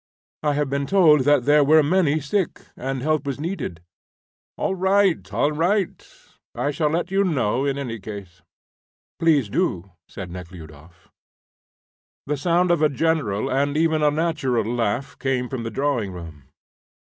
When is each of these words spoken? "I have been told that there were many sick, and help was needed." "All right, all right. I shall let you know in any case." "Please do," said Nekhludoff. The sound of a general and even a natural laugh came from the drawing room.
"I 0.41 0.53
have 0.55 0.67
been 0.67 0.87
told 0.87 1.25
that 1.25 1.45
there 1.45 1.63
were 1.63 1.83
many 1.83 2.19
sick, 2.19 2.63
and 2.75 3.03
help 3.03 3.23
was 3.23 3.39
needed." 3.39 3.83
"All 4.57 4.73
right, 4.73 5.31
all 5.31 5.51
right. 5.51 6.03
I 6.55 6.71
shall 6.71 6.89
let 6.89 7.11
you 7.11 7.23
know 7.23 7.65
in 7.65 7.77
any 7.77 7.99
case." 7.99 8.41
"Please 9.19 9.47
do," 9.47 9.91
said 10.07 10.31
Nekhludoff. 10.31 11.09
The 12.25 12.35
sound 12.35 12.71
of 12.71 12.81
a 12.81 12.89
general 12.89 13.47
and 13.51 13.77
even 13.77 14.01
a 14.01 14.09
natural 14.09 14.65
laugh 14.65 15.19
came 15.19 15.47
from 15.47 15.61
the 15.61 15.69
drawing 15.69 16.11
room. 16.11 16.45